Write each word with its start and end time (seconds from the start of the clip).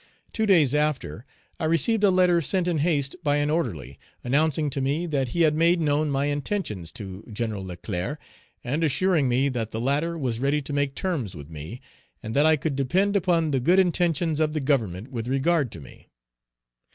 Two 0.33 0.47
days 0.47 0.73
after, 0.73 1.27
I 1.59 1.65
received 1.65 2.03
a 2.03 2.09
letter 2.09 2.41
sent 2.41 2.67
in 2.67 2.79
haste 2.79 3.15
by 3.21 3.35
an 3.35 3.51
orderly, 3.51 3.99
announcing 4.23 4.71
to 4.71 4.81
me 4.81 5.05
that 5.05 5.27
he 5.27 5.43
had 5.43 5.53
made 5.53 5.79
known 5.79 6.09
my 6.09 6.25
intentions 6.25 6.91
Page 6.91 7.05
311 7.05 7.25
to 7.25 7.31
Gen. 7.61 7.67
Leclerc, 7.67 8.19
and 8.63 8.83
assuring 8.83 9.29
me 9.29 9.47
that 9.49 9.69
the 9.69 9.79
latter 9.79 10.17
was 10.17 10.39
ready 10.39 10.59
to 10.59 10.73
make 10.73 10.95
terms 10.95 11.35
with 11.35 11.51
me, 11.51 11.81
and 12.23 12.35
that 12.35 12.47
I 12.47 12.55
could 12.55 12.75
depend 12.75 13.15
upon 13.15 13.51
the 13.51 13.59
good 13.59 13.77
intentions 13.77 14.39
of 14.39 14.53
the 14.53 14.59
Government 14.59 15.09
with 15.11 15.27
regard 15.27 15.71
to 15.73 15.79
me. 15.79 16.09